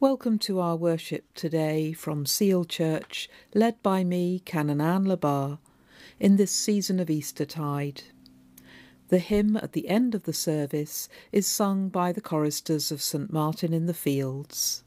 Welcome 0.00 0.40
to 0.40 0.58
our 0.58 0.74
worship 0.74 1.32
today 1.34 1.92
from 1.92 2.26
Seal 2.26 2.64
Church, 2.64 3.30
led 3.54 3.80
by 3.80 4.02
me, 4.02 4.40
Canon 4.44 4.80
Anne 4.80 5.08
Le 5.08 5.16
Bas, 5.16 5.58
in 6.18 6.34
this 6.36 6.50
season 6.50 6.98
of 6.98 7.08
Eastertide. 7.08 8.02
The 9.08 9.20
hymn 9.20 9.56
at 9.56 9.72
the 9.72 9.88
end 9.88 10.16
of 10.16 10.24
the 10.24 10.32
service 10.32 11.08
is 11.30 11.46
sung 11.46 11.88
by 11.90 12.10
the 12.10 12.20
choristers 12.20 12.90
of 12.90 13.00
St 13.00 13.32
Martin 13.32 13.72
in 13.72 13.86
the 13.86 13.94
Fields. 13.94 14.82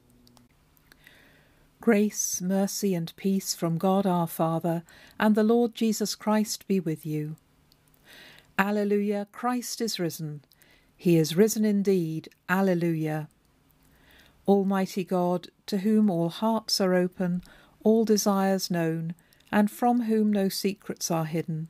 Grace, 1.80 2.42
mercy, 2.42 2.94
and 2.94 3.16
peace 3.16 3.56
from 3.56 3.78
God 3.78 4.06
our 4.06 4.28
Father 4.28 4.84
and 5.18 5.36
the 5.36 5.44
Lord 5.44 5.74
Jesus 5.74 6.16
Christ 6.16 6.68
be 6.68 6.82
with 6.82 7.06
you. 7.06 7.38
Alleluia, 8.60 9.28
Christ 9.32 9.80
is 9.80 10.00
risen. 10.00 10.42
He 10.98 11.16
is 11.16 11.38
risen 11.38 11.64
indeed. 11.64 12.28
Alleluia. 12.50 13.30
Almighty 14.48 15.04
God, 15.04 15.50
to 15.66 15.80
whom 15.80 16.10
all 16.10 16.30
hearts 16.30 16.80
are 16.80 16.94
open, 16.94 17.44
all 17.84 18.06
desires 18.06 18.72
known, 18.72 19.14
and 19.52 19.70
from 19.70 20.04
whom 20.04 20.32
no 20.32 20.50
secrets 20.50 21.12
are 21.12 21.26
hidden, 21.26 21.70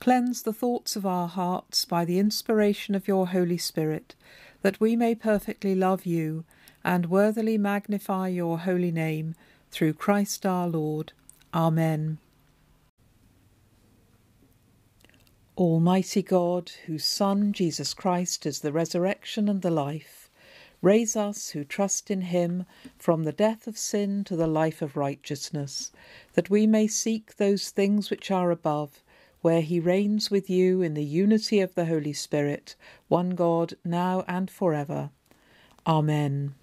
cleanse 0.00 0.42
the 0.42 0.52
thoughts 0.52 0.96
of 0.96 1.06
our 1.06 1.28
hearts 1.28 1.84
by 1.84 2.04
the 2.04 2.18
inspiration 2.18 2.94
of 2.94 3.08
your 3.08 3.28
Holy 3.28 3.58
Spirit, 3.58 4.14
that 4.62 4.80
we 4.80 4.96
may 4.96 5.14
perfectly 5.14 5.74
love 5.74 6.06
you 6.06 6.44
and 6.84 7.10
worthily 7.10 7.58
magnify 7.58 8.28
your 8.28 8.58
holy 8.60 8.90
name, 8.90 9.34
through 9.70 9.94
Christ 9.94 10.44
our 10.44 10.68
Lord. 10.68 11.12
Amen. 11.54 12.18
Almighty 15.56 16.22
God, 16.22 16.72
whose 16.86 17.04
Son, 17.04 17.52
Jesus 17.52 17.94
Christ, 17.94 18.46
is 18.46 18.60
the 18.60 18.72
resurrection 18.72 19.48
and 19.48 19.62
the 19.62 19.70
life, 19.70 20.21
Raise 20.82 21.14
us 21.14 21.50
who 21.50 21.62
trust 21.62 22.10
in 22.10 22.22
him 22.22 22.66
from 22.98 23.22
the 23.22 23.30
death 23.32 23.68
of 23.68 23.78
sin 23.78 24.24
to 24.24 24.34
the 24.34 24.48
life 24.48 24.82
of 24.82 24.96
righteousness, 24.96 25.92
that 26.34 26.50
we 26.50 26.66
may 26.66 26.88
seek 26.88 27.36
those 27.36 27.70
things 27.70 28.10
which 28.10 28.32
are 28.32 28.50
above, 28.50 29.04
where 29.42 29.60
he 29.60 29.78
reigns 29.78 30.28
with 30.28 30.50
you 30.50 30.82
in 30.82 30.94
the 30.94 31.04
unity 31.04 31.60
of 31.60 31.76
the 31.76 31.86
Holy 31.86 32.12
Spirit, 32.12 32.74
one 33.06 33.30
God, 33.30 33.74
now 33.84 34.24
and 34.26 34.50
for 34.50 34.74
ever. 34.74 35.10
Amen. 35.86 36.56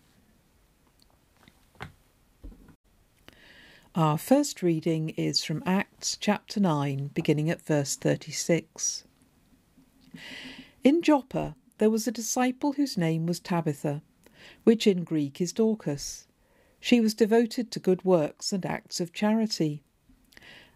Our 3.96 4.18
first 4.18 4.62
reading 4.62 5.10
is 5.12 5.46
from 5.46 5.64
Acts 5.66 6.18
chapter 6.20 6.60
9, 6.60 7.12
beginning 7.14 7.50
at 7.50 7.62
verse 7.62 7.96
36. 7.96 9.06
In 10.84 11.02
Joppa 11.02 11.56
there 11.78 11.90
was 11.90 12.06
a 12.06 12.12
disciple 12.12 12.74
whose 12.74 12.98
name 12.98 13.26
was 13.26 13.40
Tabitha 13.40 14.02
which 14.64 14.88
in 14.88 15.04
Greek 15.04 15.42
is 15.42 15.52
Dorcas. 15.54 16.28
She 16.80 17.02
was 17.02 17.14
devoted 17.14 17.72
to 17.72 17.80
good 17.80 18.06
works 18.06 18.54
and 18.54 18.66
acts 18.66 19.00
of 19.00 19.14
charity. 19.14 19.84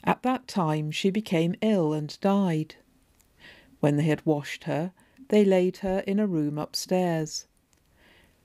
At 0.04 0.24
that 0.24 0.48
time 0.48 0.92
she 0.92 1.10
became 1.10 1.56
ill 1.62 1.94
and 1.94 2.20
died. 2.20 2.76
When 3.80 3.96
they 3.96 4.04
had 4.04 4.26
washed 4.26 4.66
her, 4.66 4.92
they 5.30 5.46
laid 5.46 5.78
her 5.78 6.00
in 6.06 6.20
a 6.20 6.28
room 6.28 6.58
upstairs. 6.58 7.48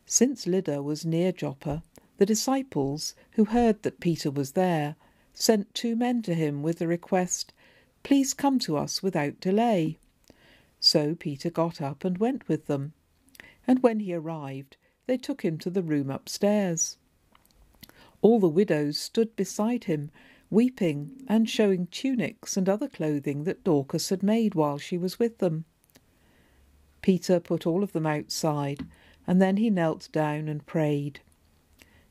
Since 0.06 0.46
Lydda 0.46 0.82
was 0.82 1.04
near 1.04 1.32
Joppa, 1.32 1.82
the 2.18 2.26
disciples, 2.26 3.14
who 3.32 3.44
heard 3.46 3.82
that 3.82 4.00
Peter 4.00 4.30
was 4.30 4.52
there, 4.52 4.96
sent 5.34 5.74
two 5.74 5.96
men 5.96 6.22
to 6.22 6.34
him 6.34 6.62
with 6.62 6.78
the 6.78 6.88
request, 6.88 7.52
Please 8.02 8.34
come 8.34 8.58
to 8.60 8.76
us 8.76 9.02
without 9.02 9.40
delay. 9.40 9.98
So 10.80 11.14
Peter 11.14 11.50
got 11.50 11.80
up 11.82 12.04
and 12.04 12.18
went 12.18 12.48
with 12.48 12.66
them. 12.66 12.92
And 13.66 13.82
when 13.82 14.00
he 14.00 14.14
arrived, 14.14 14.76
they 15.08 15.16
took 15.16 15.42
him 15.42 15.58
to 15.58 15.70
the 15.70 15.82
room 15.82 16.10
upstairs. 16.10 16.98
All 18.20 18.38
the 18.38 18.48
widows 18.48 18.98
stood 18.98 19.34
beside 19.36 19.84
him, 19.84 20.10
weeping 20.50 21.24
and 21.26 21.48
showing 21.48 21.86
tunics 21.86 22.56
and 22.58 22.68
other 22.68 22.88
clothing 22.88 23.44
that 23.44 23.64
Dorcas 23.64 24.10
had 24.10 24.22
made 24.22 24.54
while 24.54 24.76
she 24.76 24.98
was 24.98 25.18
with 25.18 25.38
them. 25.38 25.64
Peter 27.00 27.40
put 27.40 27.66
all 27.66 27.82
of 27.82 27.92
them 27.92 28.06
outside, 28.06 28.86
and 29.26 29.40
then 29.40 29.56
he 29.56 29.70
knelt 29.70 30.10
down 30.12 30.46
and 30.46 30.66
prayed. 30.66 31.20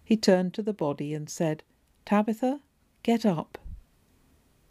He 0.04 0.18
turned 0.18 0.56
to 0.56 0.64
the 0.64 0.74
body 0.74 1.14
and 1.14 1.30
said, 1.30 1.62
Tabitha, 2.04 2.62
get 3.04 3.26
up. 3.26 3.60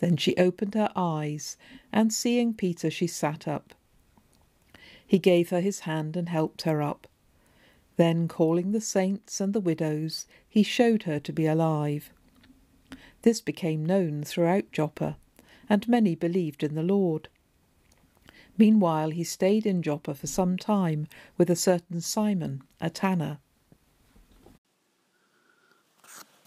Then 0.01 0.17
she 0.17 0.37
opened 0.37 0.75
her 0.75 0.91
eyes, 0.97 1.57
and 1.93 2.13
seeing 2.13 2.55
Peter, 2.55 2.91
she 2.91 3.07
sat 3.07 3.47
up. 3.47 3.75
He 5.07 5.21
gave 5.21 5.51
her 5.51 5.61
his 5.61 5.81
hand 5.81 6.17
and 6.17 6.29
helped 6.29 6.63
her 6.63 6.83
up. 6.83 7.07
Then, 7.97 8.29
calling 8.29 8.73
the 8.73 8.81
saints 8.81 9.41
and 9.41 9.53
the 9.53 9.61
widows, 9.61 10.27
he 10.49 10.63
showed 10.63 11.05
her 11.05 11.19
to 11.21 11.33
be 11.33 11.47
alive. 11.47 12.11
This 13.23 13.41
became 13.41 13.85
known 13.85 14.23
throughout 14.23 14.71
Joppa, 14.71 15.17
and 15.69 15.89
many 15.89 16.15
believed 16.15 16.63
in 16.63 16.75
the 16.75 16.83
Lord. 16.83 17.29
Meanwhile, 18.59 19.11
he 19.11 19.25
stayed 19.25 19.67
in 19.67 19.83
Joppa 19.83 20.15
for 20.15 20.27
some 20.27 20.57
time 20.57 21.09
with 21.37 21.51
a 21.51 21.57
certain 21.57 22.01
Simon, 22.01 22.63
a 22.81 22.89
tanner. 22.89 23.39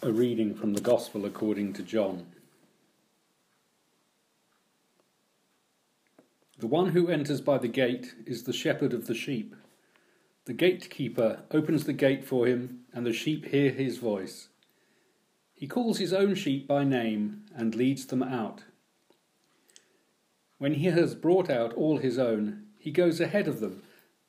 A 0.02 0.12
reading 0.12 0.56
from 0.56 0.74
the 0.74 0.82
Gospel 0.82 1.26
according 1.26 1.74
to 1.74 1.84
John. 1.84 2.26
The 6.60 6.68
one 6.68 6.90
who 6.90 7.08
enters 7.08 7.42
by 7.42 7.58
the 7.58 7.68
gate 7.68 8.16
is 8.26 8.44
the 8.44 8.54
shepherd 8.54 8.94
of 8.94 9.08
the 9.08 9.16
sheep. 9.16 9.56
The 10.50 10.56
gatekeeper 10.56 11.44
opens 11.52 11.84
the 11.84 11.94
gate 11.94 12.26
for 12.26 12.48
him, 12.48 12.80
and 12.92 13.06
the 13.06 13.14
sheep 13.14 13.46
hear 13.46 13.70
his 13.70 14.00
voice. 14.00 14.48
He 15.54 15.68
calls 15.68 16.00
his 16.00 16.12
own 16.12 16.34
sheep 16.34 16.68
by 16.68 16.84
name 16.84 17.44
and 17.56 17.76
leads 17.76 18.08
them 18.08 18.24
out. 18.24 18.64
When 20.58 20.74
he 20.74 20.86
has 20.88 21.14
brought 21.14 21.52
out 21.52 21.76
all 21.76 22.00
his 22.00 22.18
own, 22.18 22.64
he 22.80 22.90
goes 22.90 23.22
ahead 23.22 23.48
of 23.48 23.60
them, 23.60 23.84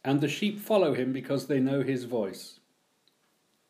and 0.04 0.20
the 0.20 0.28
sheep 0.28 0.60
follow 0.60 0.92
him 0.92 1.10
because 1.14 1.46
they 1.46 1.58
know 1.58 1.82
his 1.82 2.04
voice. 2.04 2.60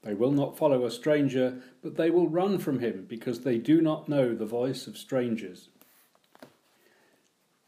They 0.03 0.15
will 0.15 0.33
not 0.33 0.59
follow 0.59 0.85
a 0.85 0.91
stranger, 0.91 1.63
but 1.85 1.95
they 1.95 2.11
will 2.11 2.29
run 2.29 2.59
from 2.59 2.81
him 2.81 3.07
because 3.09 3.43
they 3.43 3.59
do 3.59 3.81
not 3.81 4.09
know 4.09 4.35
the 4.35 4.45
voice 4.45 4.89
of 4.89 4.99
strangers. 4.99 5.69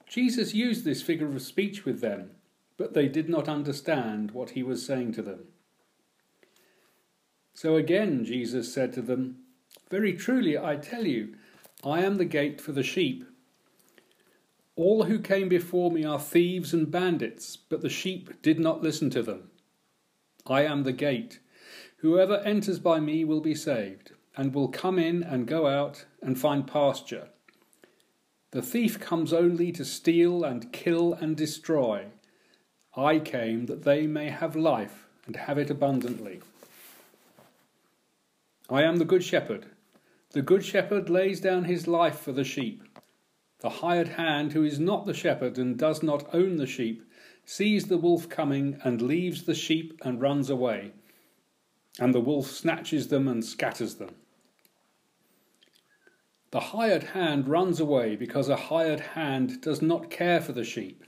Jesus 0.08 0.54
used 0.54 0.84
this 0.84 1.02
figure 1.02 1.32
of 1.32 1.40
speech 1.40 1.84
with 1.84 2.00
them 2.00 2.32
but 2.82 2.94
they 2.94 3.06
did 3.06 3.28
not 3.28 3.48
understand 3.48 4.32
what 4.32 4.50
he 4.50 4.62
was 4.64 4.84
saying 4.84 5.12
to 5.12 5.22
them. 5.22 5.44
So 7.54 7.76
again 7.76 8.24
Jesus 8.24 8.74
said 8.74 8.92
to 8.94 9.02
them, 9.02 9.36
Very 9.88 10.14
truly 10.14 10.58
I 10.58 10.74
tell 10.74 11.06
you, 11.06 11.36
I 11.84 12.00
am 12.00 12.16
the 12.16 12.24
gate 12.24 12.60
for 12.60 12.72
the 12.72 12.82
sheep. 12.82 13.24
All 14.74 15.04
who 15.04 15.20
came 15.20 15.48
before 15.48 15.92
me 15.92 16.04
are 16.04 16.18
thieves 16.18 16.74
and 16.74 16.90
bandits, 16.90 17.56
but 17.56 17.82
the 17.82 17.88
sheep 17.88 18.42
did 18.42 18.58
not 18.58 18.82
listen 18.82 19.10
to 19.10 19.22
them. 19.22 19.52
I 20.44 20.62
am 20.64 20.82
the 20.82 20.92
gate. 20.92 21.38
Whoever 21.98 22.38
enters 22.38 22.80
by 22.80 22.98
me 22.98 23.24
will 23.24 23.40
be 23.40 23.54
saved, 23.54 24.10
and 24.36 24.52
will 24.52 24.66
come 24.66 24.98
in 24.98 25.22
and 25.22 25.46
go 25.46 25.68
out 25.68 26.06
and 26.20 26.36
find 26.36 26.66
pasture. 26.66 27.28
The 28.50 28.60
thief 28.60 28.98
comes 28.98 29.32
only 29.32 29.70
to 29.70 29.84
steal 29.84 30.42
and 30.42 30.72
kill 30.72 31.12
and 31.12 31.36
destroy. 31.36 32.06
I 32.96 33.20
came 33.20 33.66
that 33.66 33.84
they 33.84 34.06
may 34.06 34.28
have 34.28 34.54
life 34.54 35.06
and 35.26 35.36
have 35.36 35.56
it 35.56 35.70
abundantly. 35.70 36.40
I 38.68 38.82
am 38.82 38.96
the 38.96 39.04
Good 39.04 39.24
Shepherd. 39.24 39.66
The 40.32 40.42
Good 40.42 40.64
Shepherd 40.64 41.08
lays 41.08 41.40
down 41.40 41.64
his 41.64 41.86
life 41.86 42.18
for 42.18 42.32
the 42.32 42.44
sheep. 42.44 42.82
The 43.60 43.70
hired 43.70 44.08
hand, 44.08 44.52
who 44.52 44.64
is 44.64 44.80
not 44.80 45.06
the 45.06 45.14
shepherd 45.14 45.56
and 45.56 45.78
does 45.78 46.02
not 46.02 46.34
own 46.34 46.56
the 46.56 46.66
sheep, 46.66 47.02
sees 47.44 47.86
the 47.86 47.96
wolf 47.96 48.28
coming 48.28 48.78
and 48.82 49.00
leaves 49.00 49.44
the 49.44 49.54
sheep 49.54 50.00
and 50.04 50.20
runs 50.20 50.50
away. 50.50 50.92
And 51.98 52.12
the 52.12 52.20
wolf 52.20 52.50
snatches 52.50 53.08
them 53.08 53.28
and 53.28 53.44
scatters 53.44 53.94
them. 53.96 54.14
The 56.50 56.60
hired 56.60 57.04
hand 57.04 57.48
runs 57.48 57.80
away 57.80 58.16
because 58.16 58.48
a 58.48 58.56
hired 58.56 59.00
hand 59.00 59.60
does 59.62 59.80
not 59.80 60.10
care 60.10 60.40
for 60.40 60.52
the 60.52 60.64
sheep. 60.64 61.04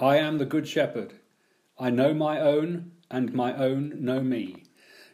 I 0.00 0.18
am 0.18 0.38
the 0.38 0.46
Good 0.46 0.68
Shepherd. 0.68 1.14
I 1.76 1.90
know 1.90 2.14
my 2.14 2.38
own, 2.38 2.92
and 3.10 3.34
my 3.34 3.56
own 3.56 3.94
know 3.98 4.20
me, 4.20 4.62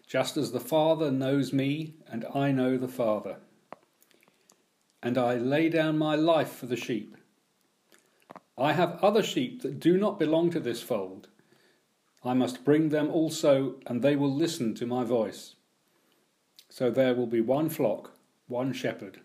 just 0.07 0.37
as 0.37 0.53
the 0.53 0.61
Father 0.61 1.11
knows 1.11 1.55
me, 1.55 1.95
and 2.07 2.27
I 2.35 2.53
know 2.53 2.77
the 2.77 2.89
Father. 2.89 3.39
And 5.03 5.17
I 5.17 5.37
lay 5.37 5.71
down 5.71 5.97
my 5.97 6.17
life 6.17 6.53
for 6.53 6.67
the 6.67 6.77
sheep. 6.77 7.17
I 8.59 8.75
have 8.75 9.03
other 9.03 9.23
sheep 9.23 9.63
that 9.63 9.81
do 9.81 9.97
not 9.97 10.19
belong 10.19 10.51
to 10.51 10.61
this 10.61 10.83
fold. 10.83 11.29
I 12.23 12.35
must 12.35 12.63
bring 12.63 12.91
them 12.91 13.09
also, 13.09 13.77
and 13.87 14.03
they 14.03 14.17
will 14.17 14.35
listen 14.35 14.75
to 14.75 14.87
my 14.87 15.03
voice. 15.03 15.55
So 16.69 16.91
there 16.91 17.15
will 17.15 17.27
be 17.27 17.41
one 17.41 17.71
flock, 17.71 18.13
one 18.49 18.75
shepherd. 18.75 19.21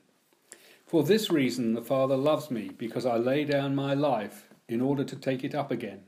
For 0.85 1.03
this 1.03 1.29
reason 1.29 1.73
the 1.73 1.81
Father 1.81 2.15
loves 2.15 2.49
me, 2.49 2.69
because 2.69 3.05
I 3.05 3.17
lay 3.17 3.43
down 3.43 3.75
my 3.75 3.93
life 3.93 4.48
in 4.69 4.81
order 4.81 5.03
to 5.03 5.15
take 5.15 5.43
it 5.43 5.55
up 5.55 5.71
again. 5.71 6.01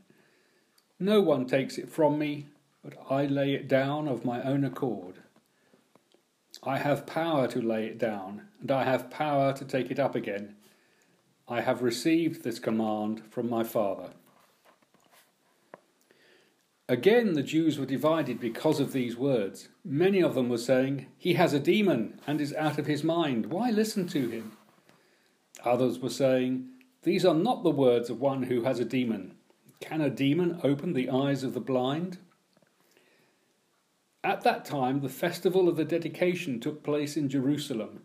No 1.00 1.20
one 1.20 1.46
takes 1.46 1.78
it 1.78 1.90
from 1.90 2.18
me, 2.18 2.46
but 2.84 2.94
I 3.10 3.26
lay 3.26 3.54
it 3.54 3.68
down 3.68 4.08
of 4.08 4.24
my 4.24 4.42
own 4.44 4.64
accord. 4.64 5.16
I 6.64 6.78
have 6.78 7.08
power 7.08 7.48
to 7.48 7.62
lay 7.62 7.88
it 7.88 7.98
down, 7.98 8.44
and 8.60 8.72
I 8.72 8.84
have 8.84 9.10
power 9.10 9.52
to 9.54 9.66
take 9.66 9.90
it 9.90 10.00
up 10.00 10.16
again. 10.16 10.56
I 11.48 11.62
have 11.62 11.82
received 11.82 12.44
this 12.44 12.60
command 12.60 13.24
from 13.32 13.50
my 13.50 13.64
Father. 13.64 14.12
Again, 16.88 17.34
the 17.34 17.44
Jews 17.44 17.80
were 17.80 17.86
divided 17.86 18.40
because 18.40 18.80
of 18.80 18.92
these 18.92 19.16
words. 19.16 19.70
Many 19.84 20.22
of 20.22 20.36
them 20.36 20.50
were 20.50 20.58
saying, 20.58 21.08
He 21.18 21.34
has 21.34 21.54
a 21.54 21.60
demon 21.60 22.20
and 22.28 22.40
is 22.40 22.54
out 22.54 22.78
of 22.78 22.86
his 22.86 23.04
mind. 23.04 23.48
Why 23.48 23.72
listen 23.72 24.08
to 24.10 24.28
him? 24.28 24.58
Others 25.64 26.00
were 26.00 26.10
saying, 26.10 26.68
These 27.04 27.26
are 27.26 27.36
not 27.36 27.64
the 27.64 27.72
words 27.72 28.10
of 28.10 28.22
one 28.22 28.44
who 28.44 28.64
has 28.64 28.80
a 28.80 28.86
demon. 28.86 29.34
Can 29.80 30.02
a 30.02 30.10
demon 30.10 30.60
open 30.64 30.94
the 30.94 31.10
eyes 31.10 31.44
of 31.44 31.56
the 31.56 31.60
blind? 31.60 32.20
At 34.24 34.42
that 34.42 34.66
time, 34.66 35.02
the 35.02 35.10
festival 35.10 35.68
of 35.68 35.78
the 35.78 35.86
dedication 35.86 36.60
took 36.60 36.84
place 36.84 37.18
in 37.18 37.28
Jerusalem. 37.28 38.04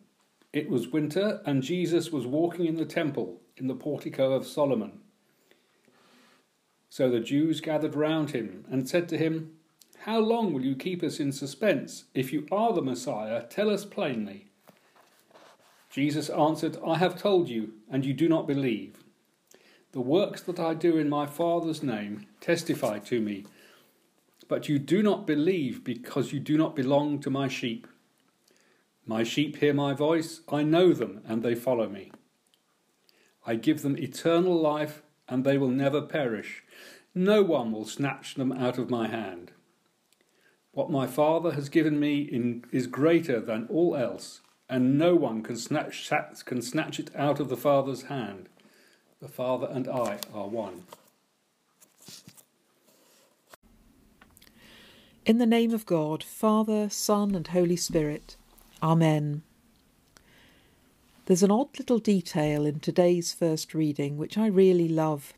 It 0.50 0.70
was 0.70 0.88
winter, 0.88 1.42
and 1.44 1.62
Jesus 1.62 2.10
was 2.10 2.26
walking 2.26 2.64
in 2.64 2.76
the 2.76 2.86
temple 2.86 3.42
in 3.58 3.66
the 3.66 3.74
portico 3.74 4.32
of 4.32 4.46
Solomon. 4.46 5.00
So 6.88 7.10
the 7.10 7.20
Jews 7.20 7.60
gathered 7.60 7.94
round 7.94 8.30
him 8.30 8.64
and 8.70 8.88
said 8.88 9.10
to 9.10 9.18
him, 9.18 9.56
How 10.00 10.18
long 10.18 10.54
will 10.54 10.64
you 10.64 10.74
keep 10.74 11.02
us 11.02 11.20
in 11.20 11.32
suspense? 11.32 12.04
If 12.14 12.32
you 12.32 12.46
are 12.50 12.72
the 12.72 12.80
Messiah, 12.80 13.44
tell 13.46 13.68
us 13.68 13.84
plainly. 13.84 14.46
Jesus 15.96 16.28
answered, 16.28 16.76
I 16.86 16.98
have 16.98 17.20
told 17.20 17.48
you, 17.48 17.72
and 17.90 18.04
you 18.04 18.12
do 18.12 18.28
not 18.28 18.46
believe. 18.46 19.02
The 19.92 20.00
works 20.00 20.42
that 20.42 20.60
I 20.60 20.74
do 20.74 20.96
in 20.96 21.08
my 21.08 21.26
Father's 21.26 21.82
name 21.82 22.26
testify 22.40 23.00
to 23.00 23.20
me 23.20 23.46
but 24.48 24.68
you 24.68 24.78
do 24.78 25.02
not 25.02 25.26
believe 25.26 25.84
because 25.84 26.32
you 26.32 26.40
do 26.40 26.56
not 26.56 26.76
belong 26.76 27.18
to 27.20 27.30
my 27.30 27.48
sheep. 27.48 27.86
My 29.04 29.22
sheep 29.22 29.56
hear 29.56 29.74
my 29.74 29.94
voice, 29.94 30.40
I 30.48 30.62
know 30.62 30.92
them, 30.92 31.22
and 31.26 31.42
they 31.42 31.54
follow 31.54 31.88
me. 31.88 32.12
I 33.46 33.54
give 33.54 33.82
them 33.82 33.96
eternal 33.96 34.54
life, 34.60 35.02
and 35.28 35.44
they 35.44 35.58
will 35.58 35.70
never 35.70 36.02
perish. 36.02 36.64
No 37.14 37.42
one 37.42 37.72
will 37.72 37.86
snatch 37.86 38.34
them 38.34 38.52
out 38.52 38.78
of 38.78 38.90
my 38.90 39.08
hand. 39.08 39.52
What 40.72 40.90
my 40.90 41.06
Father 41.06 41.52
has 41.52 41.68
given 41.68 41.98
me 41.98 42.20
in, 42.20 42.64
is 42.70 42.86
greater 42.86 43.40
than 43.40 43.66
all 43.70 43.96
else, 43.96 44.42
and 44.68 44.98
no 44.98 45.14
one 45.14 45.42
can 45.42 45.56
snatch, 45.56 46.10
can 46.44 46.62
snatch 46.62 46.98
it 46.98 47.10
out 47.14 47.40
of 47.40 47.48
the 47.48 47.56
Father's 47.56 48.02
hand. 48.04 48.48
The 49.20 49.28
Father 49.28 49.68
and 49.70 49.88
I 49.88 50.18
are 50.34 50.48
one. 50.48 50.82
In 55.24 55.38
the 55.38 55.46
name 55.46 55.72
of 55.72 55.86
God, 55.86 56.22
Father, 56.22 56.88
Son, 56.88 57.34
and 57.34 57.48
Holy 57.48 57.76
Spirit. 57.76 58.36
Amen. 58.82 59.42
There's 61.26 61.42
an 61.42 61.50
odd 61.50 61.76
little 61.78 61.98
detail 61.98 62.64
in 62.64 62.78
today's 62.78 63.32
first 63.32 63.74
reading 63.74 64.16
which 64.16 64.38
I 64.38 64.46
really 64.46 64.86
love. 64.86 65.32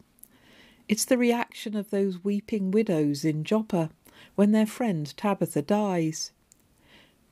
It's 0.88 1.06
the 1.06 1.16
reaction 1.16 1.74
of 1.74 1.88
those 1.88 2.22
weeping 2.22 2.70
widows 2.70 3.24
in 3.24 3.44
Joppa 3.44 3.90
when 4.34 4.52
their 4.52 4.66
friend 4.66 5.14
Tabitha 5.16 5.62
dies. 5.62 6.32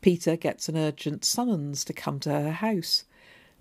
Peter 0.06 0.36
gets 0.36 0.68
an 0.68 0.76
urgent 0.76 1.24
summons 1.24 1.84
to 1.84 1.92
come 1.92 2.20
to 2.20 2.30
her 2.30 2.52
house, 2.52 3.02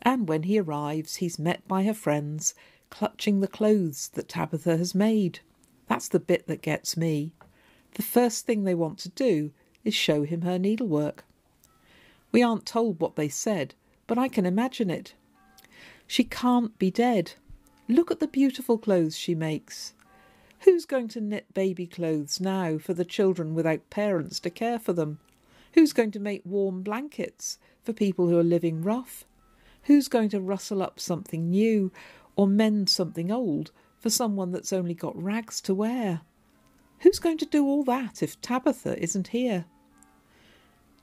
and 0.04 0.30
when 0.30 0.44
he 0.44 0.60
arrives, 0.60 1.16
he's 1.16 1.40
met 1.40 1.68
by 1.68 1.84
her 1.84 1.94
friends 1.96 2.54
clutching 2.92 3.40
the 3.40 3.48
clothes 3.48 4.10
that 4.10 4.30
Tabitha 4.30 4.78
has 4.78 4.94
made. 4.94 5.40
That's 5.88 6.08
the 6.08 6.20
bit 6.20 6.46
that 6.46 6.62
gets 6.62 6.96
me 6.96 7.32
the 7.96 8.04
first 8.04 8.46
thing 8.46 8.64
they 8.64 8.76
want 8.76 9.00
to 9.00 9.10
do 9.10 9.54
is 9.84 9.96
show 9.96 10.22
him 10.22 10.44
her 10.44 10.60
needlework. 10.60 11.26
We 12.32 12.44
aren't 12.44 12.68
told 12.68 13.00
what 13.00 13.16
they 13.16 13.28
said, 13.28 13.74
but 14.06 14.20
I 14.20 14.28
can 14.28 14.46
imagine 14.46 14.92
it. 14.92 15.16
She 16.06 16.24
can't 16.24 16.78
be 16.78 16.92
dead. 16.92 17.34
Look 17.88 18.12
at 18.12 18.20
the 18.20 18.28
beautiful 18.28 18.78
clothes 18.78 19.18
she 19.18 19.34
makes. 19.34 19.94
Who's 20.60 20.86
going 20.86 21.08
to 21.08 21.22
knit 21.22 21.56
baby 21.56 21.88
clothes 21.88 22.40
now 22.40 22.78
for 22.78 22.94
the 22.94 23.04
children 23.04 23.56
without 23.56 23.90
parents 23.90 24.40
to 24.42 24.52
care 24.52 24.78
for 24.78 24.94
them? 24.94 25.18
Who's 25.76 25.92
going 25.92 26.12
to 26.12 26.22
make 26.22 26.42
warm 26.46 26.84
blankets 26.84 27.60
for 27.84 27.92
people 27.92 28.30
who 28.30 28.40
are 28.40 28.44
living 28.44 28.82
rough? 28.82 29.26
Who's 29.84 30.08
going 30.08 30.30
to 30.30 30.40
rustle 30.40 30.82
up 30.82 31.02
something 31.02 31.50
new 31.50 31.92
or 32.38 32.48
mend 32.48 32.90
something 32.90 33.30
old 33.30 33.72
for 34.00 34.10
someone 34.10 34.54
that's 34.54 34.72
only 34.72 34.94
got 34.94 35.22
rags 35.22 35.60
to 35.62 35.76
wear? 35.76 36.22
Who's 37.00 37.20
going 37.20 37.38
to 37.40 37.46
do 37.46 37.66
all 37.66 37.84
that 37.84 38.24
if 38.24 38.40
Tabitha 38.40 38.98
isn't 39.04 39.28
here? 39.28 39.66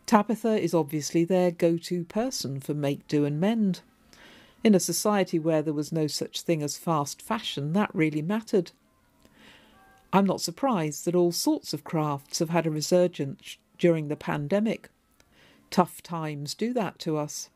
Tabitha 0.07 0.59
is 0.59 0.73
obviously 0.73 1.23
their 1.27 1.51
go 1.51 1.77
to 1.77 2.05
person 2.05 2.59
for 2.59 2.73
make, 2.73 3.07
do, 3.07 3.27
and 3.27 3.39
mend. 3.39 3.83
In 4.65 4.75
a 4.75 4.81
society 4.81 5.39
where 5.39 5.61
there 5.61 5.75
was 5.75 5.93
no 5.93 6.07
such 6.07 6.41
thing 6.41 6.63
as 6.63 6.79
fast 6.79 7.21
fashion, 7.21 7.75
that 7.75 7.95
really 7.95 8.23
mattered. 8.23 8.73
I'm 10.15 10.25
not 10.25 10.41
surprised 10.41 11.05
that 11.05 11.15
all 11.15 11.31
sorts 11.31 11.75
of 11.75 11.85
crafts 11.85 12.39
have 12.39 12.49
had 12.49 12.67
a 12.67 12.71
resurgence 12.71 13.59
during 13.83 14.07
the 14.07 14.15
pandemic. 14.15 14.91
Tough 15.69 16.05
times 16.05 16.55
do 16.55 16.73
that 16.73 17.01
to 17.01 17.17
us. 17.17 17.51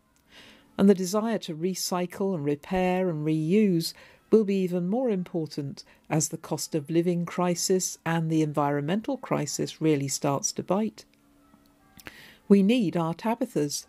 And 0.76 0.90
the 0.90 0.94
desire 0.94 1.38
to 1.38 1.54
recycle 1.54 2.34
and 2.34 2.44
repair 2.44 3.08
and 3.08 3.24
reuse 3.24 3.94
will 4.32 4.42
be 4.42 4.56
even 4.56 4.88
more 4.88 5.08
important 5.08 5.84
as 6.10 6.28
the 6.28 6.36
cost 6.36 6.74
of 6.74 6.90
living 6.90 7.26
crisis 7.26 7.98
and 8.04 8.28
the 8.28 8.42
environmental 8.42 9.16
crisis 9.16 9.80
really 9.80 10.08
starts 10.08 10.50
to 10.54 10.64
bite. 10.64 11.04
We 12.48 12.60
need 12.60 12.96
our 12.96 13.14
Tabithas, 13.14 13.86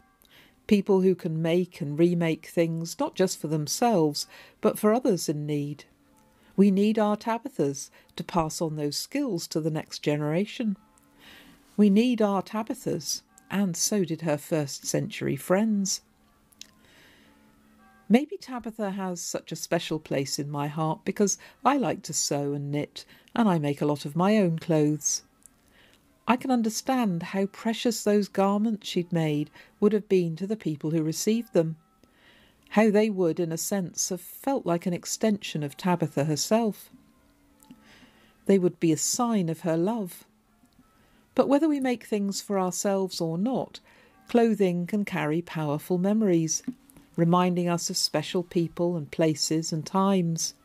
people 0.68 1.02
who 1.02 1.16
can 1.16 1.42
make 1.42 1.82
and 1.82 1.98
remake 1.98 2.46
things 2.46 3.00
not 3.00 3.16
just 3.16 3.42
for 3.42 3.48
themselves, 3.48 4.28
but 4.62 4.78
for 4.78 4.94
others 4.94 5.28
in 5.28 5.48
need. 5.48 5.86
We 6.56 6.70
need 6.70 7.00
our 7.00 7.18
Tabithas 7.18 7.90
to 8.16 8.24
pass 8.24 8.62
on 8.62 8.76
those 8.76 8.96
skills 8.96 9.48
to 9.48 9.60
the 9.60 9.72
next 9.72 10.04
generation. 10.04 10.78
We 11.78 11.92
need 11.92 12.24
our 12.24 12.42
Tabithas, 12.42 13.22
and 13.52 13.78
so 13.78 14.04
did 14.04 14.22
her 14.22 14.38
first 14.38 14.88
century 14.88 15.36
friends. 15.36 16.02
Maybe 18.10 18.36
Tabitha 18.36 18.92
has 18.92 19.22
such 19.22 19.52
a 19.52 19.56
special 19.56 20.00
place 20.00 20.40
in 20.40 20.50
my 20.50 20.68
heart 20.68 21.02
because 21.06 21.38
I 21.64 21.78
like 21.78 22.02
to 22.04 22.14
sew 22.14 22.54
and 22.54 22.72
knit, 22.72 23.06
and 23.36 23.48
I 23.48 23.60
make 23.60 23.80
a 23.80 23.86
lot 23.86 24.06
of 24.06 24.16
my 24.16 24.38
own 24.38 24.58
clothes. 24.58 25.22
I 26.28 26.36
can 26.36 26.50
understand 26.50 27.22
how 27.22 27.46
precious 27.46 28.04
those 28.04 28.28
garments 28.28 28.88
she'd 28.88 29.14
made 29.14 29.52
would 29.80 29.94
have 29.94 30.10
been 30.10 30.36
to 30.38 30.48
the 30.48 30.58
people 30.58 30.92
who 30.92 31.04
received 31.04 31.54
them. 31.54 31.78
How 32.70 32.90
they 32.90 33.10
would, 33.10 33.40
in 33.40 33.52
a 33.52 33.58
sense, 33.58 34.10
have 34.10 34.20
felt 34.20 34.66
like 34.66 34.88
an 34.88 34.94
extension 34.94 35.62
of 35.62 35.78
Tabitha 35.78 36.26
herself. 36.26 36.90
They 38.48 38.58
would 38.58 38.80
be 38.80 38.92
a 38.92 38.98
sign 38.98 39.48
of 39.48 39.62
her 39.62 39.78
love. 39.78 40.26
But 41.38 41.48
whether 41.48 41.70
we 41.70 41.80
make 41.80 42.06
things 42.06 42.42
for 42.42 42.60
ourselves 42.60 43.22
or 43.22 43.38
not, 43.38 43.80
clothing 44.28 44.88
can 44.88 45.06
carry 45.06 45.40
powerful 45.40 46.00
memories 46.00 46.64
reminding 47.16 47.70
us 47.70 47.92
of 47.92 47.98
special 47.98 48.42
people 48.42 48.98
and 48.98 49.12
places 49.12 49.72
and 49.72 49.86
times. 49.86 50.56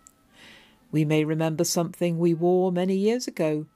We 0.90 1.04
may 1.04 1.26
remember 1.26 1.64
something 1.64 2.18
we 2.18 2.32
wore 2.32 2.72
many 2.72 2.96
years 2.96 3.28
ago. 3.28 3.66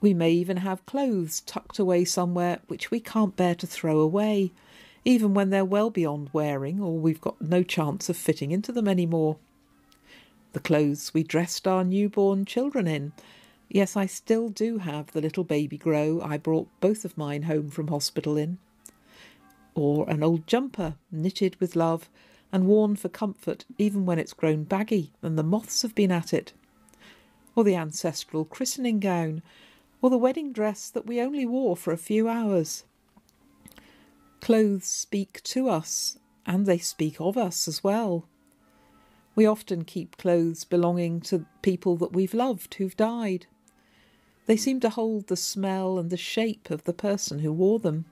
We 0.00 0.14
may 0.14 0.30
even 0.30 0.58
have 0.58 0.86
clothes 0.86 1.40
tucked 1.40 1.80
away 1.80 2.04
somewhere 2.04 2.60
which 2.68 2.92
we 2.92 3.00
can't 3.00 3.34
bear 3.34 3.56
to 3.56 3.66
throw 3.66 3.98
away, 3.98 4.52
even 5.04 5.34
when 5.34 5.50
they're 5.50 5.64
well 5.64 5.90
beyond 5.90 6.30
wearing 6.32 6.80
or 6.80 6.96
we've 6.96 7.20
got 7.20 7.42
no 7.42 7.64
chance 7.64 8.08
of 8.08 8.16
fitting 8.16 8.52
into 8.52 8.70
them 8.70 8.86
any 8.86 9.06
more. 9.06 9.36
The 10.52 10.60
clothes 10.60 11.12
we 11.12 11.24
dressed 11.24 11.66
our 11.66 11.82
newborn 11.82 12.44
children 12.44 12.86
in. 12.86 13.10
Yes, 13.68 13.96
I 13.96 14.06
still 14.06 14.48
do 14.48 14.78
have 14.78 15.12
the 15.12 15.20
little 15.20 15.44
baby 15.44 15.76
grow 15.76 16.20
I 16.22 16.38
brought 16.38 16.68
both 16.80 17.04
of 17.04 17.18
mine 17.18 17.42
home 17.42 17.70
from 17.70 17.88
hospital 17.88 18.36
in 18.36 18.58
or 19.78 20.08
an 20.10 20.24
old 20.24 20.44
jumper 20.46 20.96
knitted 21.12 21.54
with 21.60 21.76
love 21.76 22.08
and 22.50 22.66
worn 22.66 22.96
for 22.96 23.08
comfort 23.08 23.64
even 23.78 24.04
when 24.04 24.18
it's 24.18 24.32
grown 24.32 24.64
baggy 24.64 25.12
and 25.22 25.38
the 25.38 25.42
moths 25.42 25.82
have 25.82 25.94
been 25.94 26.10
at 26.10 26.32
it, 26.32 26.52
or 27.54 27.62
the 27.62 27.76
ancestral 27.76 28.44
christening 28.44 28.98
gown, 28.98 29.40
or 30.02 30.10
the 30.10 30.18
wedding 30.18 30.52
dress 30.52 30.90
that 30.90 31.06
we 31.06 31.20
only 31.20 31.46
wore 31.46 31.76
for 31.76 31.92
a 31.92 31.98
few 31.98 32.28
hours. 32.28 32.84
Clothes 34.40 34.86
speak 34.86 35.42
to 35.42 35.68
us, 35.68 36.18
and 36.46 36.66
they 36.66 36.78
speak 36.78 37.20
of 37.20 37.36
us 37.36 37.68
as 37.68 37.84
well. 37.84 38.26
We 39.36 39.46
often 39.46 39.84
keep 39.84 40.16
clothes 40.16 40.64
belonging 40.64 41.20
to 41.22 41.46
people 41.62 41.96
that 41.98 42.12
we've 42.12 42.34
loved 42.34 42.74
who've 42.74 42.96
died. 42.96 43.46
They 44.48 44.56
seem 44.56 44.80
to 44.80 44.88
hold 44.88 45.26
the 45.26 45.36
smell 45.36 45.98
and 45.98 46.08
the 46.08 46.16
shape 46.16 46.70
of 46.70 46.84
the 46.84 46.94
person 46.94 47.40
who 47.40 47.52
wore 47.52 47.78
them. 47.78 48.06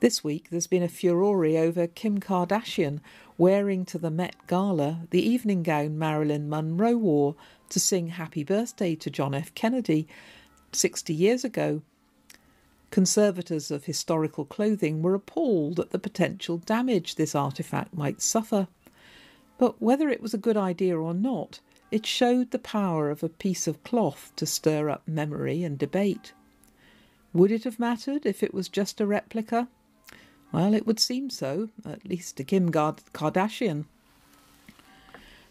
This 0.00 0.22
week 0.22 0.50
there's 0.50 0.66
been 0.66 0.82
a 0.82 0.88
furore 0.88 1.46
over 1.46 1.86
Kim 1.86 2.20
Kardashian 2.20 3.00
wearing 3.38 3.86
to 3.86 3.96
the 3.96 4.10
Met 4.10 4.36
Gala 4.46 5.06
the 5.08 5.26
evening 5.26 5.62
gown 5.62 5.98
Marilyn 5.98 6.50
Monroe 6.50 6.98
wore 6.98 7.36
to 7.70 7.80
sing 7.80 8.08
Happy 8.08 8.44
Birthday 8.44 8.94
to 8.96 9.08
John 9.08 9.34
F. 9.34 9.54
Kennedy, 9.54 10.06
sixty 10.72 11.14
years 11.14 11.42
ago. 11.42 11.80
Conservators 12.90 13.70
of 13.70 13.86
historical 13.86 14.44
clothing 14.44 15.00
were 15.00 15.14
appalled 15.14 15.80
at 15.80 15.90
the 15.90 15.98
potential 15.98 16.58
damage 16.58 17.14
this 17.14 17.34
artifact 17.34 17.94
might 17.94 18.20
suffer. 18.20 18.68
But 19.56 19.80
whether 19.80 20.10
it 20.10 20.20
was 20.20 20.34
a 20.34 20.38
good 20.38 20.58
idea 20.58 20.98
or 20.98 21.14
not, 21.14 21.60
it 21.94 22.04
showed 22.04 22.50
the 22.50 22.58
power 22.58 23.08
of 23.08 23.22
a 23.22 23.28
piece 23.28 23.68
of 23.68 23.84
cloth 23.84 24.32
to 24.34 24.44
stir 24.44 24.90
up 24.90 25.06
memory 25.06 25.62
and 25.62 25.78
debate. 25.78 26.32
Would 27.32 27.52
it 27.52 27.62
have 27.62 27.78
mattered 27.78 28.26
if 28.26 28.42
it 28.42 28.52
was 28.52 28.68
just 28.68 29.00
a 29.00 29.06
replica? 29.06 29.68
Well, 30.50 30.74
it 30.74 30.88
would 30.88 30.98
seem 30.98 31.30
so, 31.30 31.68
at 31.84 32.04
least 32.04 32.36
to 32.38 32.42
Kim 32.42 32.72
Kardashian. 32.72 33.84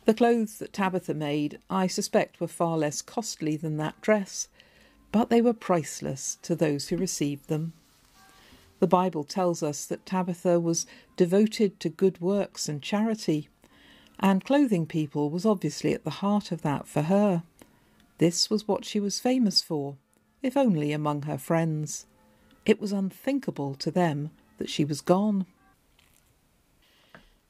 The 0.03 0.13
clothes 0.13 0.57
that 0.57 0.73
Tabitha 0.73 1.13
made, 1.13 1.59
I 1.69 1.87
suspect, 1.87 2.41
were 2.41 2.49
far 2.49 2.77
less 2.77 3.01
costly 3.01 3.55
than 3.55 3.77
that 3.77 4.01
dress, 4.01 4.49
but 5.13 5.29
they 5.29 5.41
were 5.41 5.53
priceless 5.53 6.37
to 6.41 6.57
those 6.57 6.89
who 6.89 6.97
received 6.97 7.47
them. 7.47 7.71
The 8.81 8.87
Bible 8.87 9.23
tells 9.23 9.63
us 9.63 9.85
that 9.85 10.05
Tabitha 10.05 10.59
was 10.59 10.85
devoted 11.15 11.79
to 11.79 11.87
good 11.87 12.19
works 12.19 12.67
and 12.67 12.81
charity, 12.81 13.47
and 14.19 14.45
clothing 14.45 14.85
people 14.85 15.29
was 15.29 15.45
obviously 15.45 15.93
at 15.93 16.03
the 16.03 16.09
heart 16.21 16.51
of 16.51 16.61
that 16.61 16.87
for 16.87 17.03
her. 17.03 17.43
This 18.17 18.49
was 18.49 18.67
what 18.67 18.85
she 18.85 18.99
was 18.99 19.19
famous 19.19 19.61
for, 19.61 19.97
if 20.41 20.55
only 20.55 20.91
among 20.91 21.23
her 21.23 21.37
friends. 21.37 22.05
It 22.65 22.79
was 22.79 22.91
unthinkable 22.91 23.75
to 23.75 23.91
them 23.91 24.31
that 24.57 24.69
she 24.69 24.85
was 24.85 25.01
gone. 25.01 25.45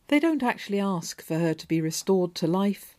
They 0.08 0.20
don't 0.20 0.44
actually 0.44 0.80
ask 0.80 1.22
for 1.22 1.40
her 1.40 1.54
to 1.54 1.68
be 1.68 1.82
restored 1.82 2.36
to 2.36 2.48
life, 2.48 2.96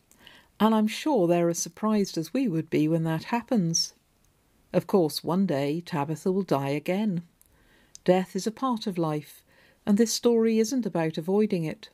and 0.59 0.73
I'm 0.73 0.87
sure 0.87 1.27
they're 1.27 1.49
as 1.49 1.59
surprised 1.59 2.17
as 2.17 2.33
we 2.33 2.47
would 2.47 2.69
be 2.69 2.87
when 2.87 3.03
that 3.03 3.25
happens. 3.25 3.93
Of 4.71 4.87
course, 4.87 5.23
one 5.23 5.45
day 5.45 5.81
Tabitha 5.81 6.31
will 6.31 6.43
die 6.43 6.69
again. 6.69 7.23
Death 8.03 8.35
is 8.35 8.45
a 8.45 8.51
part 8.51 8.87
of 8.87 8.97
life, 8.97 9.43
and 9.85 9.97
this 9.97 10.13
story 10.13 10.59
isn't 10.59 10.85
about 10.85 11.17
avoiding 11.17 11.63
it. 11.63 11.89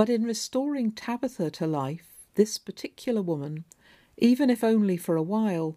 But 0.00 0.08
in 0.08 0.24
restoring 0.24 0.92
Tabitha 0.92 1.50
to 1.50 1.66
life, 1.66 2.08
this 2.34 2.56
particular 2.56 3.20
woman, 3.20 3.66
even 4.16 4.48
if 4.48 4.64
only 4.64 4.96
for 4.96 5.14
a 5.14 5.22
while, 5.22 5.76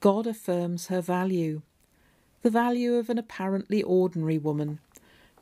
God 0.00 0.26
affirms 0.26 0.88
her 0.88 1.00
value 1.00 1.62
the 2.42 2.50
value 2.50 2.96
of 2.96 3.08
an 3.08 3.16
apparently 3.16 3.82
ordinary 3.82 4.36
woman 4.36 4.80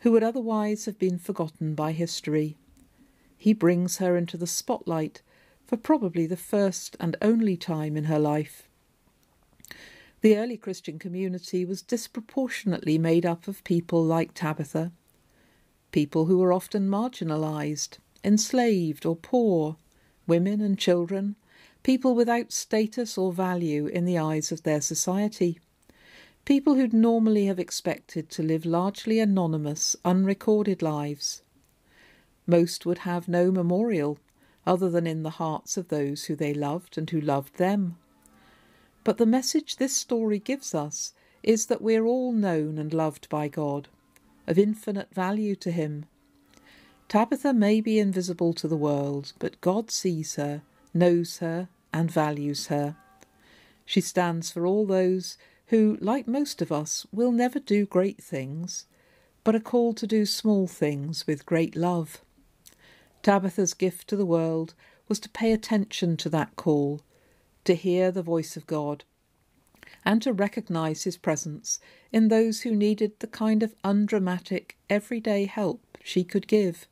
who 0.03 0.13
would 0.13 0.23
otherwise 0.23 0.85
have 0.85 1.01
been 1.01 1.19
forgotten 1.19 1.75
by 1.75 1.91
history. 1.91 2.57
He 3.37 3.53
brings 3.53 3.97
her 3.97 4.17
into 4.17 4.37
the 4.37 4.47
spotlight 4.47 5.21
for 5.67 5.77
probably 5.77 6.25
the 6.25 6.37
first 6.37 6.97
and 7.01 7.17
only 7.21 7.57
time 7.57 7.97
in 7.97 8.05
her 8.05 8.21
life. 8.21 8.69
The 10.21 10.39
early 10.39 10.57
Christian 10.57 11.01
community 11.01 11.65
was 11.65 11.83
disproportionately 11.83 12.99
made 12.99 13.27
up 13.27 13.49
of 13.49 13.65
people 13.65 14.05
like 14.05 14.33
Tabitha, 14.33 14.93
people 15.91 16.27
who 16.27 16.39
were 16.39 16.53
often 16.53 16.89
marginalised, 16.89 17.99
enslaved, 18.25 19.05
or 19.05 19.17
poor, 19.17 19.77
women 20.27 20.61
and 20.61 20.79
children, 20.79 21.37
people 21.83 22.15
without 22.15 22.53
status 22.53 23.19
or 23.19 23.33
value 23.33 23.87
in 23.87 24.05
the 24.05 24.19
eyes 24.19 24.53
of 24.53 24.63
their 24.63 24.81
society. 24.81 25.59
People 26.45 26.75
who'd 26.75 26.93
normally 26.93 27.47
have 27.47 27.59
expected 27.59 28.29
to 28.31 28.43
live 28.43 28.65
largely 28.65 29.21
anonymous, 29.21 29.97
unrecorded 30.05 30.83
lives. 30.83 31.43
Most 32.47 32.85
would 32.85 32.99
have 32.99 33.29
no 33.29 33.51
memorial 33.51 34.19
other 34.67 34.91
than 34.91 35.07
in 35.07 35.23
the 35.23 35.31
hearts 35.31 35.77
of 35.77 35.89
those 35.89 36.25
who 36.25 36.37
they 36.37 36.55
loved 36.55 36.97
and 36.99 37.09
who 37.11 37.21
loved 37.21 37.57
them. 37.57 37.97
But 39.05 39.19
the 39.19 39.27
message 39.27 39.77
this 39.77 39.97
story 39.97 40.39
gives 40.39 40.75
us 40.75 41.13
is 41.43 41.67
that 41.67 41.83
we're 41.83 42.05
all 42.05 42.33
known 42.33 42.79
and 42.79 42.95
loved 42.95 43.29
by 43.29 43.49
God, 43.49 43.89
of 44.47 44.59
infinite 44.59 45.13
value 45.13 45.57
to 45.57 45.71
Him. 45.71 46.07
Tabitha 47.13 47.53
may 47.53 47.83
be 47.83 47.99
invisible 47.99 48.55
to 48.55 48.67
the 48.67 48.75
world, 48.75 49.35
but 49.39 49.61
God 49.61 49.91
sees 49.91 50.37
her, 50.37 50.63
knows 50.95 51.41
her, 51.41 51.69
and 51.93 52.11
values 52.11 52.69
her. 52.69 52.97
She 53.85 54.01
stands 54.01 54.51
for 54.51 54.67
all 54.67 54.87
those 54.87 55.37
who, 55.67 55.99
like 56.01 56.27
most 56.27 56.63
of 56.63 56.73
us, 56.73 57.07
will 57.13 57.31
never 57.31 57.59
do 57.59 57.85
great 57.85 58.17
things, 58.17 58.87
but 59.45 59.55
are 59.55 59.61
called 59.61 59.99
to 59.99 60.07
do 60.07 60.25
small 60.25 60.67
things 60.67 61.27
with 61.27 61.45
great 61.45 61.77
love. 61.77 62.23
Tabitha's 63.23 63.75
gift 63.75 64.09
to 64.09 64.17
the 64.17 64.25
world 64.25 64.73
was 65.07 65.21
to 65.21 65.29
pay 65.29 65.53
attention 65.53 66.17
to 66.17 66.31
that 66.31 66.57
call, 66.57 67.03
to 67.67 67.75
hear 67.75 68.11
the 68.11 68.23
voice 68.23 68.57
of 68.57 68.67
God, 68.67 69.05
and 70.03 70.23
to 70.23 70.33
recognise 70.33 71.05
his 71.05 71.19
presence 71.19 71.79
in 72.11 72.29
those 72.29 72.63
who 72.63 72.75
needed 72.75 73.13
the 73.19 73.27
kind 73.27 73.63
of 73.63 73.75
undramatic, 73.85 74.79
everyday 74.89 75.45
help 75.45 75.99
she 76.03 76.25
could 76.25 76.49
give, 76.49 76.89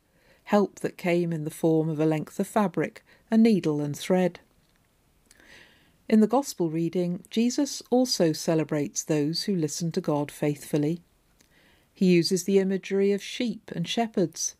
help 0.50 0.80
that 0.80 0.98
came 0.98 1.32
in 1.32 1.44
the 1.44 1.48
form 1.48 1.88
of 1.88 2.00
a 2.00 2.04
length 2.04 2.40
of 2.40 2.46
fabric, 2.46 3.04
a 3.30 3.38
needle 3.38 3.80
and 3.80 3.96
thread. 3.96 4.40
In 6.08 6.18
the 6.18 6.26
Gospel 6.26 6.70
reading, 6.70 7.22
Jesus 7.30 7.84
also 7.88 8.32
celebrates 8.32 9.04
those 9.04 9.44
who 9.44 9.54
listen 9.54 9.92
to 9.92 10.00
God 10.00 10.28
faithfully. 10.32 11.02
He 11.94 12.06
uses 12.06 12.42
the 12.42 12.58
imagery 12.58 13.12
of 13.12 13.22
sheep 13.22 13.70
and 13.76 13.86
shepherds. 13.86 14.56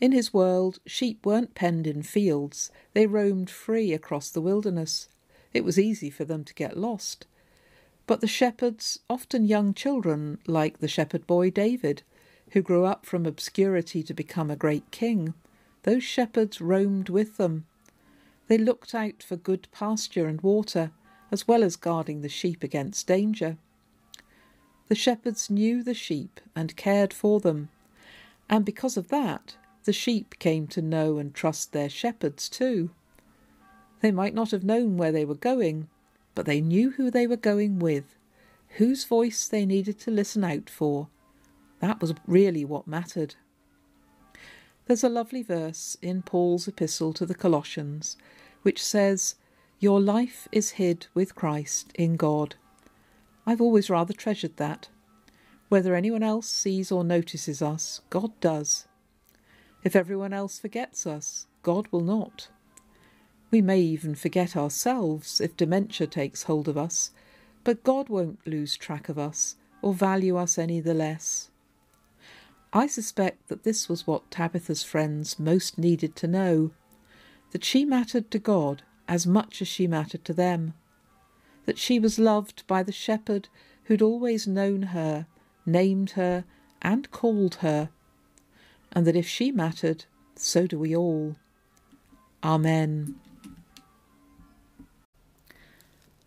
In 0.00 0.10
his 0.10 0.34
world, 0.34 0.80
sheep 0.86 1.24
weren't 1.24 1.54
penned 1.54 1.86
in 1.86 2.02
fields, 2.02 2.72
they 2.92 3.06
roamed 3.06 3.48
free 3.48 3.92
across 3.92 4.28
the 4.28 4.40
wilderness. 4.40 5.08
It 5.54 5.62
was 5.62 5.78
easy 5.78 6.10
for 6.10 6.24
them 6.24 6.42
to 6.42 6.54
get 6.54 6.76
lost. 6.76 7.28
But 8.08 8.20
the 8.20 8.26
shepherds, 8.26 8.98
often 9.08 9.44
young 9.44 9.72
children, 9.72 10.38
like 10.48 10.78
the 10.78 10.88
shepherd 10.88 11.28
boy 11.28 11.50
David, 11.50 12.02
who 12.50 12.62
grew 12.62 12.84
up 12.84 13.06
from 13.06 13.26
obscurity 13.26 14.02
to 14.02 14.14
become 14.14 14.50
a 14.50 14.56
great 14.56 14.90
king, 14.90 15.34
those 15.82 16.02
shepherds 16.02 16.60
roamed 16.60 17.08
with 17.08 17.36
them. 17.36 17.64
They 18.48 18.58
looked 18.58 18.94
out 18.94 19.22
for 19.22 19.36
good 19.36 19.68
pasture 19.72 20.26
and 20.26 20.40
water, 20.40 20.90
as 21.30 21.46
well 21.46 21.62
as 21.62 21.76
guarding 21.76 22.22
the 22.22 22.28
sheep 22.28 22.62
against 22.62 23.06
danger. 23.06 23.56
The 24.88 24.94
shepherds 24.96 25.48
knew 25.48 25.82
the 25.82 25.94
sheep 25.94 26.40
and 26.56 26.76
cared 26.76 27.14
for 27.14 27.38
them, 27.38 27.68
and 28.48 28.64
because 28.64 28.96
of 28.96 29.08
that, 29.08 29.56
the 29.84 29.92
sheep 29.92 30.38
came 30.38 30.66
to 30.68 30.82
know 30.82 31.18
and 31.18 31.32
trust 31.32 31.72
their 31.72 31.88
shepherds 31.88 32.48
too. 32.48 32.90
They 34.00 34.10
might 34.10 34.34
not 34.34 34.50
have 34.50 34.64
known 34.64 34.96
where 34.96 35.12
they 35.12 35.24
were 35.24 35.34
going, 35.34 35.88
but 36.34 36.46
they 36.46 36.60
knew 36.60 36.90
who 36.90 37.10
they 37.10 37.26
were 37.26 37.36
going 37.36 37.78
with, 37.78 38.16
whose 38.78 39.04
voice 39.04 39.46
they 39.46 39.64
needed 39.64 39.98
to 40.00 40.10
listen 40.10 40.42
out 40.42 40.68
for. 40.68 41.08
That 41.80 42.00
was 42.00 42.14
really 42.26 42.64
what 42.64 42.86
mattered. 42.86 43.34
There's 44.86 45.04
a 45.04 45.08
lovely 45.08 45.42
verse 45.42 45.96
in 46.02 46.22
Paul's 46.22 46.68
epistle 46.68 47.12
to 47.14 47.26
the 47.26 47.34
Colossians 47.34 48.16
which 48.62 48.82
says, 48.82 49.36
Your 49.78 50.00
life 50.00 50.48
is 50.52 50.70
hid 50.70 51.06
with 51.14 51.34
Christ 51.34 51.92
in 51.94 52.16
God. 52.16 52.56
I've 53.46 53.60
always 53.60 53.90
rather 53.90 54.12
treasured 54.12 54.56
that. 54.56 54.88
Whether 55.68 55.94
anyone 55.94 56.22
else 56.22 56.48
sees 56.48 56.90
or 56.90 57.04
notices 57.04 57.62
us, 57.62 58.00
God 58.10 58.38
does. 58.40 58.86
If 59.82 59.96
everyone 59.96 60.32
else 60.32 60.58
forgets 60.58 61.06
us, 61.06 61.46
God 61.62 61.88
will 61.90 62.00
not. 62.00 62.48
We 63.50 63.62
may 63.62 63.80
even 63.80 64.14
forget 64.14 64.56
ourselves 64.56 65.40
if 65.40 65.56
dementia 65.56 66.06
takes 66.06 66.44
hold 66.44 66.68
of 66.68 66.76
us, 66.76 67.10
but 67.64 67.84
God 67.84 68.08
won't 68.08 68.46
lose 68.46 68.76
track 68.76 69.08
of 69.08 69.18
us 69.18 69.56
or 69.82 69.94
value 69.94 70.36
us 70.36 70.58
any 70.58 70.80
the 70.80 70.94
less. 70.94 71.50
I 72.72 72.86
suspect 72.86 73.48
that 73.48 73.64
this 73.64 73.88
was 73.88 74.06
what 74.06 74.30
Tabitha's 74.30 74.84
friends 74.84 75.38
most 75.38 75.76
needed 75.76 76.14
to 76.16 76.28
know 76.28 76.70
that 77.50 77.64
she 77.64 77.84
mattered 77.84 78.30
to 78.30 78.38
God 78.38 78.82
as 79.08 79.26
much 79.26 79.60
as 79.60 79.66
she 79.66 79.88
mattered 79.88 80.24
to 80.24 80.32
them, 80.32 80.74
that 81.66 81.78
she 81.78 81.98
was 81.98 82.18
loved 82.18 82.64
by 82.68 82.84
the 82.84 82.92
shepherd 82.92 83.48
who'd 83.84 84.02
always 84.02 84.46
known 84.46 84.82
her, 84.82 85.26
named 85.66 86.10
her, 86.10 86.44
and 86.80 87.10
called 87.10 87.56
her, 87.56 87.90
and 88.92 89.04
that 89.04 89.16
if 89.16 89.26
she 89.26 89.50
mattered, 89.50 90.04
so 90.36 90.66
do 90.68 90.78
we 90.78 90.94
all. 90.94 91.34
Amen. 92.44 93.16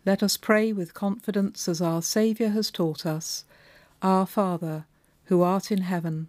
Let 0.04 0.22
us 0.22 0.36
pray 0.36 0.74
with 0.74 0.92
confidence 0.92 1.66
as 1.66 1.80
our 1.80 2.02
Saviour 2.02 2.50
has 2.50 2.70
taught 2.70 3.06
us 3.06 3.44
Our 4.02 4.26
Father, 4.26 4.84
who 5.24 5.40
art 5.40 5.72
in 5.72 5.80
heaven, 5.80 6.28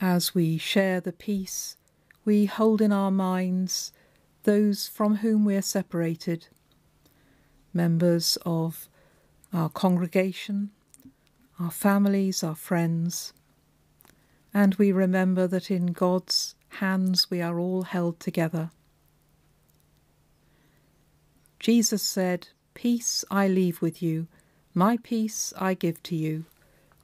As 0.00 0.34
we 0.34 0.58
share 0.58 1.00
the 1.00 1.12
peace, 1.12 1.76
we 2.24 2.44
hold 2.44 2.82
in 2.82 2.92
our 2.92 3.10
minds 3.10 3.92
those 4.42 4.86
from 4.86 5.16
whom 5.16 5.44
we 5.44 5.56
are 5.56 5.62
separated, 5.62 6.48
members 7.72 8.36
of 8.44 8.88
our 9.52 9.70
congregation, 9.70 10.70
our 11.58 11.70
families, 11.70 12.44
our 12.44 12.54
friends, 12.54 13.32
and 14.52 14.74
we 14.74 14.92
remember 14.92 15.46
that 15.46 15.70
in 15.70 15.86
God's 15.86 16.54
hands 16.68 17.30
we 17.30 17.40
are 17.40 17.58
all 17.58 17.82
held 17.82 18.20
together. 18.20 18.70
Jesus 21.58 22.02
said, 22.02 22.48
Peace 22.74 23.24
I 23.30 23.48
leave 23.48 23.80
with 23.80 24.02
you, 24.02 24.26
my 24.74 24.98
peace 25.02 25.54
I 25.56 25.72
give 25.72 26.02
to 26.04 26.14
you. 26.14 26.44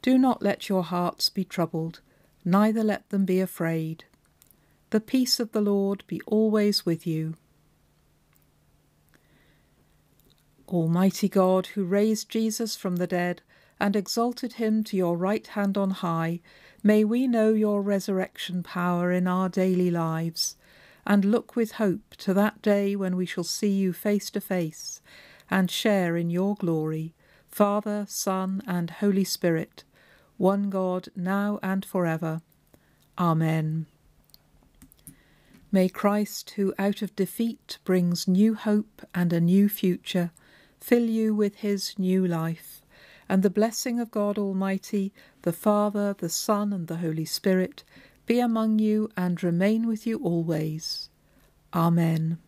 Do 0.03 0.19
not 0.19 0.43
let 0.43 0.69
your 0.69 0.83
hearts 0.83 1.31
be 1.31 1.45
troubled, 1.45 2.01
neither 2.45 2.83
let 2.83 3.09
them 3.11 3.25
be 3.25 3.41
afraid. 3.41 4.05
The 4.91 5.01
peace 5.01 5.41
of 5.41 5.53
the 5.53 5.61
Lord 5.61 6.05
be 6.07 6.21
always 6.27 6.85
with 6.85 7.07
you. 7.07 7.35
Almighty 10.69 11.29
God, 11.29 11.69
who 11.69 11.85
raised 11.85 12.29
Jesus 12.29 12.77
from 12.77 12.97
the 12.97 13.07
dead 13.07 13.43
and 13.79 13.95
exalted 13.95 14.55
him 14.55 14.83
to 14.85 14.97
your 14.97 15.17
right 15.17 15.47
hand 15.47 15.77
on 15.77 15.91
high, 15.91 16.41
may 16.83 17.05
we 17.05 17.27
know 17.27 17.51
your 17.51 17.83
resurrection 17.83 18.63
power 18.63 19.13
in 19.13 19.27
our 19.27 19.49
daily 19.49 19.91
lives, 19.91 20.57
and 21.07 21.25
look 21.25 21.57
with 21.57 21.73
hope 21.73 22.15
to 22.19 22.33
that 22.33 22.63
day 22.63 22.97
when 22.97 23.17
we 23.17 23.27
shall 23.27 23.45
see 23.45 23.71
you 23.71 23.93
face 23.93 24.31
to 24.31 24.41
face 24.41 25.01
and 25.51 25.71
share 25.71 26.17
in 26.17 26.31
your 26.31 26.55
glory, 26.55 27.13
Father, 27.49 28.07
Son, 28.09 28.63
and 28.67 28.89
Holy 28.89 29.25
Spirit, 29.25 29.85
one 30.37 30.71
God, 30.71 31.09
now 31.15 31.59
and 31.63 31.85
forever. 31.85 32.43
Amen. 33.19 33.87
May 35.71 35.89
Christ, 35.89 36.51
who 36.57 36.75
out 36.79 37.01
of 37.01 37.17
defeat 37.17 37.79
brings 37.85 38.29
new 38.29 38.55
hope 38.55 39.07
and 39.15 39.33
a 39.33 39.41
new 39.41 39.71
future, 39.71 40.31
fill 40.81 41.05
you 41.09 41.35
with 41.35 41.57
his 41.57 41.99
new 41.99 42.27
life, 42.27 42.83
and 43.27 43.43
the 43.43 43.49
blessing 43.49 43.99
of 43.99 44.11
God 44.11 44.37
Almighty, 44.37 45.15
the 45.43 45.53
Father, 45.53 46.15
the 46.19 46.29
Son, 46.29 46.75
and 46.75 46.89
the 46.89 46.97
Holy 46.97 47.25
Spirit 47.25 47.85
be 48.27 48.39
among 48.39 48.81
you 48.81 49.09
and 49.17 49.43
remain 49.43 49.87
with 49.87 50.07
you 50.07 50.19
always. 50.19 51.09
Amen. 51.73 52.39